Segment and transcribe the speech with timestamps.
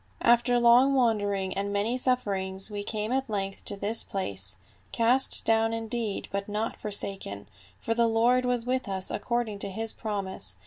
[0.23, 4.57] "After long wandering and many sufferings we came at length to this place,
[4.91, 9.93] cast down indeed but not forsaken, for the Lord was with us according to his
[9.93, 10.55] promise.